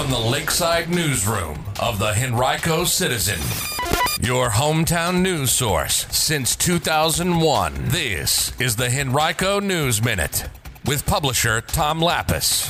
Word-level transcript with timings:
from 0.00 0.10
the 0.10 0.18
Lakeside 0.18 0.88
Newsroom 0.88 1.62
of 1.78 1.98
the 1.98 2.14
Henrico 2.14 2.84
Citizen, 2.84 3.38
your 4.26 4.48
hometown 4.48 5.20
news 5.20 5.50
source 5.50 6.06
since 6.10 6.56
2001. 6.56 7.74
This 7.88 8.58
is 8.58 8.76
the 8.76 8.88
Henrico 8.88 9.60
News 9.60 10.02
Minute 10.02 10.48
with 10.86 11.04
publisher 11.04 11.60
Tom 11.60 12.00
Lappas. 12.00 12.66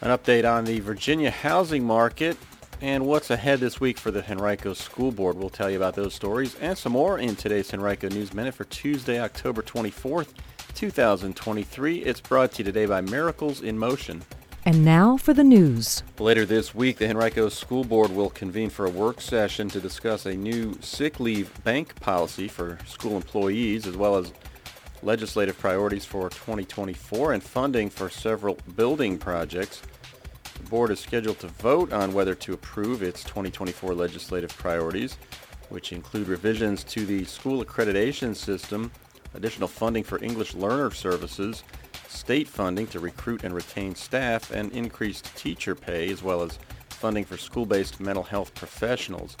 An 0.00 0.16
update 0.16 0.48
on 0.48 0.64
the 0.64 0.78
Virginia 0.78 1.32
housing 1.32 1.82
market 1.82 2.36
and 2.80 3.04
what's 3.04 3.30
ahead 3.30 3.58
this 3.58 3.80
week 3.80 3.98
for 3.98 4.12
the 4.12 4.24
Henrico 4.30 4.74
School 4.74 5.10
Board. 5.10 5.36
We'll 5.36 5.50
tell 5.50 5.68
you 5.68 5.76
about 5.76 5.96
those 5.96 6.14
stories 6.14 6.54
and 6.60 6.78
some 6.78 6.92
more 6.92 7.18
in 7.18 7.34
today's 7.34 7.74
Henrico 7.74 8.08
News 8.10 8.32
Minute 8.32 8.54
for 8.54 8.64
Tuesday, 8.64 9.18
October 9.18 9.60
24th, 9.60 10.28
2023. 10.72 11.98
It's 12.04 12.20
brought 12.20 12.52
to 12.52 12.58
you 12.58 12.64
today 12.64 12.86
by 12.86 13.00
Miracles 13.00 13.60
in 13.60 13.76
Motion. 13.76 14.22
And 14.70 14.84
now 14.84 15.16
for 15.16 15.34
the 15.34 15.42
news. 15.42 16.04
Later 16.20 16.46
this 16.46 16.76
week, 16.76 16.98
the 16.98 17.08
Henrico 17.08 17.48
School 17.48 17.82
Board 17.82 18.12
will 18.12 18.30
convene 18.30 18.70
for 18.70 18.86
a 18.86 18.90
work 18.90 19.20
session 19.20 19.68
to 19.68 19.80
discuss 19.80 20.26
a 20.26 20.36
new 20.36 20.78
sick 20.80 21.18
leave 21.18 21.52
bank 21.64 21.98
policy 21.98 22.46
for 22.46 22.78
school 22.86 23.16
employees, 23.16 23.88
as 23.88 23.96
well 23.96 24.14
as 24.14 24.32
legislative 25.02 25.58
priorities 25.58 26.04
for 26.04 26.30
2024 26.30 27.32
and 27.32 27.42
funding 27.42 27.90
for 27.90 28.08
several 28.08 28.58
building 28.76 29.18
projects. 29.18 29.82
The 30.62 30.70
board 30.70 30.92
is 30.92 31.00
scheduled 31.00 31.40
to 31.40 31.48
vote 31.48 31.92
on 31.92 32.14
whether 32.14 32.36
to 32.36 32.52
approve 32.52 33.02
its 33.02 33.24
2024 33.24 33.92
legislative 33.92 34.56
priorities, 34.56 35.16
which 35.70 35.92
include 35.92 36.28
revisions 36.28 36.84
to 36.84 37.04
the 37.04 37.24
school 37.24 37.64
accreditation 37.64 38.36
system, 38.36 38.92
additional 39.34 39.66
funding 39.66 40.04
for 40.04 40.22
English 40.22 40.54
learner 40.54 40.92
services, 40.92 41.64
state 42.10 42.48
funding 42.48 42.86
to 42.88 43.00
recruit 43.00 43.44
and 43.44 43.54
retain 43.54 43.94
staff, 43.94 44.50
and 44.50 44.72
increased 44.72 45.34
teacher 45.36 45.74
pay, 45.74 46.10
as 46.10 46.22
well 46.22 46.42
as 46.42 46.58
funding 46.88 47.24
for 47.24 47.36
school-based 47.36 48.00
mental 48.00 48.24
health 48.24 48.54
professionals. 48.54 49.36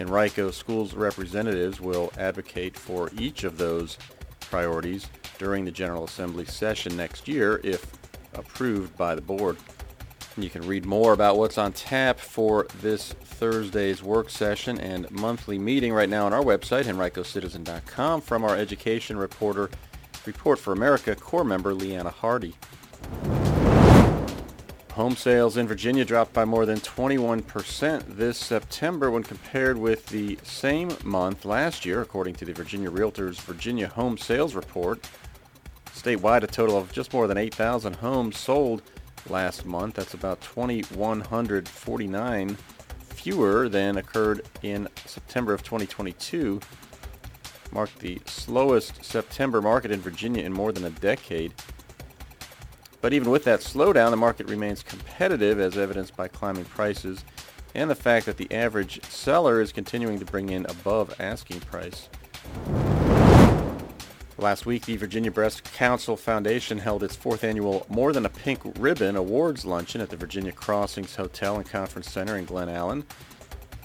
Henrico 0.00 0.50
Schools 0.50 0.94
representatives 0.94 1.80
will 1.80 2.12
advocate 2.18 2.76
for 2.76 3.10
each 3.18 3.44
of 3.44 3.58
those 3.58 3.98
priorities 4.40 5.08
during 5.38 5.64
the 5.64 5.70
General 5.70 6.04
Assembly 6.04 6.44
session 6.44 6.96
next 6.96 7.28
year 7.28 7.60
if 7.62 7.92
approved 8.34 8.96
by 8.96 9.14
the 9.14 9.22
board. 9.22 9.56
You 10.38 10.50
can 10.50 10.66
read 10.66 10.84
more 10.84 11.14
about 11.14 11.38
what's 11.38 11.56
on 11.56 11.72
tap 11.72 12.18
for 12.18 12.66
this 12.82 13.12
Thursday's 13.12 14.02
work 14.02 14.28
session 14.28 14.78
and 14.78 15.10
monthly 15.10 15.58
meeting 15.58 15.94
right 15.94 16.08
now 16.08 16.26
on 16.26 16.34
our 16.34 16.42
website, 16.42 16.84
henricocitizen.com, 16.84 18.20
from 18.20 18.44
our 18.44 18.54
education 18.54 19.16
reporter 19.16 19.70
Report 20.26 20.58
for 20.58 20.72
America 20.72 21.14
Corps 21.14 21.44
member 21.44 21.74
Leanna 21.74 22.10
Hardy. 22.10 22.54
Home 24.92 25.14
sales 25.14 25.58
in 25.58 25.68
Virginia 25.68 26.06
dropped 26.06 26.32
by 26.32 26.46
more 26.46 26.64
than 26.64 26.78
21% 26.78 28.16
this 28.16 28.38
September 28.38 29.10
when 29.10 29.22
compared 29.22 29.76
with 29.76 30.06
the 30.06 30.38
same 30.42 30.90
month 31.04 31.44
last 31.44 31.84
year, 31.84 32.00
according 32.00 32.34
to 32.36 32.46
the 32.46 32.54
Virginia 32.54 32.90
Realtors 32.90 33.38
Virginia 33.42 33.88
Home 33.88 34.16
Sales 34.16 34.54
Report. 34.54 35.06
Statewide, 35.94 36.44
a 36.44 36.46
total 36.46 36.78
of 36.78 36.92
just 36.92 37.12
more 37.12 37.26
than 37.26 37.36
8,000 37.36 37.96
homes 37.96 38.38
sold 38.38 38.80
last 39.28 39.66
month. 39.66 39.96
That's 39.96 40.14
about 40.14 40.40
2,149 40.40 42.56
fewer 43.08 43.68
than 43.68 43.98
occurred 43.98 44.46
in 44.62 44.88
September 45.04 45.52
of 45.52 45.62
2022 45.62 46.58
marked 47.72 47.98
the 47.98 48.20
slowest 48.26 49.04
September 49.04 49.60
market 49.60 49.90
in 49.90 50.00
Virginia 50.00 50.42
in 50.42 50.52
more 50.52 50.72
than 50.72 50.84
a 50.84 50.90
decade. 50.90 51.52
But 53.00 53.12
even 53.12 53.30
with 53.30 53.44
that 53.44 53.60
slowdown, 53.60 54.10
the 54.10 54.16
market 54.16 54.48
remains 54.48 54.82
competitive 54.82 55.60
as 55.60 55.76
evidenced 55.76 56.16
by 56.16 56.28
climbing 56.28 56.64
prices 56.64 57.24
and 57.74 57.90
the 57.90 57.94
fact 57.94 58.26
that 58.26 58.38
the 58.38 58.50
average 58.52 59.04
seller 59.04 59.60
is 59.60 59.70
continuing 59.70 60.18
to 60.18 60.24
bring 60.24 60.48
in 60.48 60.64
above 60.66 61.14
asking 61.20 61.60
price. 61.60 62.08
Last 64.38 64.66
week, 64.66 64.84
the 64.84 64.96
Virginia 64.96 65.30
Breast 65.30 65.64
Council 65.72 66.16
Foundation 66.16 66.78
held 66.78 67.02
its 67.02 67.16
fourth 67.16 67.42
annual 67.42 67.86
More 67.88 68.12
Than 68.12 68.26
a 68.26 68.30
Pink 68.30 68.60
Ribbon 68.78 69.16
Awards 69.16 69.64
Luncheon 69.64 70.00
at 70.00 70.10
the 70.10 70.16
Virginia 70.16 70.52
Crossings 70.52 71.16
Hotel 71.16 71.56
and 71.56 71.66
Conference 71.66 72.10
Center 72.10 72.36
in 72.36 72.44
Glen 72.44 72.68
Allen. 72.68 73.04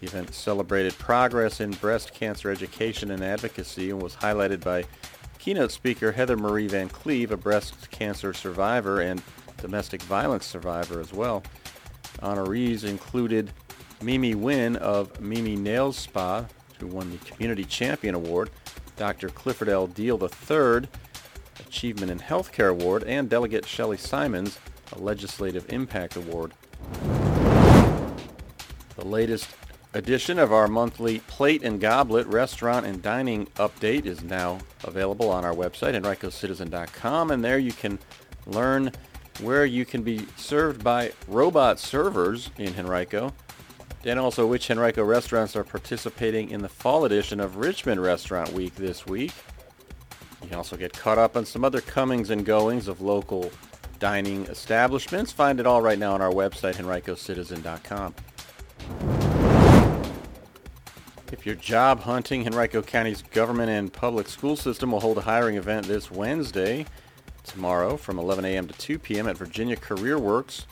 The 0.00 0.06
event 0.06 0.34
celebrated 0.34 0.96
progress 0.98 1.60
in 1.60 1.72
breast 1.72 2.14
cancer 2.14 2.50
education 2.50 3.10
and 3.10 3.22
advocacy 3.22 3.90
and 3.90 4.00
was 4.00 4.16
highlighted 4.16 4.64
by 4.64 4.84
keynote 5.38 5.72
speaker 5.72 6.12
Heather 6.12 6.38
Marie 6.38 6.68
Van 6.68 6.88
Cleve, 6.88 7.32
a 7.32 7.36
breast 7.36 7.90
cancer 7.90 8.32
survivor 8.32 9.02
and 9.02 9.22
domestic 9.58 10.02
violence 10.02 10.46
survivor 10.46 11.00
as 11.00 11.12
well. 11.12 11.42
Honorees 12.20 12.84
included 12.84 13.52
Mimi 14.02 14.34
Wynn 14.34 14.76
of 14.76 15.20
Mimi 15.20 15.54
Nails 15.54 15.98
Spa, 15.98 16.46
who 16.78 16.86
won 16.86 17.10
the 17.10 17.18
Community 17.18 17.64
Champion 17.64 18.14
Award, 18.14 18.48
Dr. 18.96 19.28
Clifford 19.28 19.68
L. 19.68 19.86
Deal 19.86 20.18
III, 20.22 20.88
Achievement 21.58 22.10
in 22.10 22.18
Healthcare 22.18 22.70
Award, 22.70 23.04
and 23.04 23.28
Delegate 23.28 23.66
Shelly 23.66 23.98
Simonds, 23.98 24.58
a 24.94 24.98
Legislative 24.98 25.70
Impact 25.70 26.16
Award. 26.16 26.54
The 28.96 29.04
latest 29.04 29.48
edition 29.94 30.38
of 30.38 30.52
our 30.52 30.68
monthly 30.68 31.18
Plate 31.20 31.62
and 31.62 31.80
Goblet 31.80 32.26
restaurant 32.26 32.86
and 32.86 33.02
dining 33.02 33.46
update 33.56 34.06
is 34.06 34.22
now 34.22 34.58
available 34.84 35.28
on 35.28 35.44
our 35.44 35.54
website, 35.54 36.00
henricocitizen.com, 36.00 37.30
and 37.30 37.44
there 37.44 37.58
you 37.58 37.72
can 37.72 37.98
learn 38.46 38.92
where 39.40 39.64
you 39.64 39.84
can 39.84 40.02
be 40.02 40.26
served 40.36 40.84
by 40.84 41.12
robot 41.26 41.78
servers 41.78 42.50
in 42.58 42.74
Henrico, 42.78 43.32
and 44.04 44.18
also 44.18 44.46
which 44.46 44.70
Henrico 44.70 45.02
restaurants 45.02 45.56
are 45.56 45.64
participating 45.64 46.50
in 46.50 46.62
the 46.62 46.68
fall 46.68 47.04
edition 47.04 47.40
of 47.40 47.56
Richmond 47.56 48.02
Restaurant 48.02 48.52
Week 48.52 48.74
this 48.74 49.06
week. 49.06 49.32
You 50.42 50.48
can 50.48 50.56
also 50.56 50.76
get 50.76 50.92
caught 50.92 51.18
up 51.18 51.36
on 51.36 51.44
some 51.44 51.64
other 51.64 51.80
comings 51.80 52.30
and 52.30 52.44
goings 52.46 52.88
of 52.88 53.00
local 53.00 53.50
dining 53.98 54.46
establishments. 54.46 55.32
Find 55.32 55.60
it 55.60 55.66
all 55.66 55.82
right 55.82 55.98
now 55.98 56.14
on 56.14 56.22
our 56.22 56.32
website, 56.32 56.74
henricocitizen.com. 56.74 58.14
If 61.32 61.46
you're 61.46 61.54
job 61.54 62.00
hunting, 62.00 62.44
Henrico 62.46 62.82
County's 62.82 63.22
government 63.22 63.70
and 63.70 63.90
public 63.92 64.28
school 64.28 64.56
system 64.56 64.90
will 64.90 64.98
hold 65.00 65.18
a 65.18 65.22
hiring 65.22 65.56
event 65.56 65.86
this 65.86 66.10
Wednesday, 66.10 66.86
tomorrow, 67.44 67.96
from 67.96 68.18
11 68.18 68.44
a.m. 68.44 68.66
to 68.66 68.74
2 68.74 68.98
p.m. 68.98 69.28
at 69.28 69.38
Virginia 69.38 69.76
Career 69.76 70.18
Works 70.18 70.66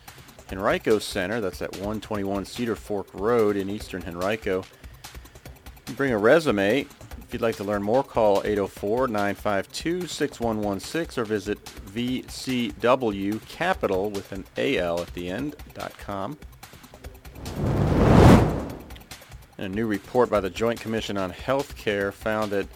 Henrico 0.50 0.98
Center. 0.98 1.40
That's 1.40 1.62
at 1.62 1.70
121 1.72 2.44
Cedar 2.44 2.74
Fork 2.74 3.06
Road 3.14 3.56
in 3.56 3.70
Eastern 3.70 4.02
Henrico. 4.02 4.64
Bring 5.96 6.12
a 6.12 6.18
resume. 6.18 6.80
If 6.80 7.32
you'd 7.32 7.42
like 7.42 7.56
to 7.56 7.64
learn 7.64 7.82
more, 7.82 8.02
call 8.02 8.42
804-952-6116 8.42 11.18
or 11.18 11.24
visit 11.24 11.64
vcwcapital 11.64 14.12
with 14.12 14.32
an 14.32 14.44
AL 14.56 15.00
at 15.00 15.14
the 15.14 15.28
end, 15.28 15.56
dot 15.74 15.92
com. 15.98 16.38
And 19.58 19.72
a 19.72 19.76
new 19.76 19.88
report 19.88 20.30
by 20.30 20.38
the 20.38 20.50
Joint 20.50 20.80
Commission 20.80 21.18
on 21.18 21.30
Health 21.30 21.76
Care 21.76 22.12
found 22.12 22.52
that 22.52 22.68